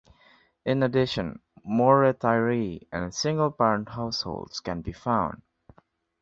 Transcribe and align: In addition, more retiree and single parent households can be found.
In 0.65 0.81
addition, 0.81 1.43
more 1.63 2.01
retiree 2.11 2.87
and 2.91 3.13
single 3.13 3.51
parent 3.51 3.89
households 3.89 4.59
can 4.59 4.81
be 4.81 4.93
found. 4.93 5.43